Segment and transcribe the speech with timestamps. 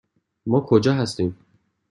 [0.47, 1.37] ما کجا هستیم؟